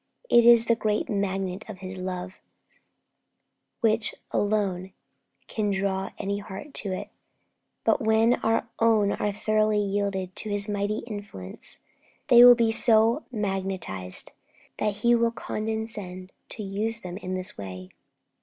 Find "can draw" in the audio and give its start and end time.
5.45-6.09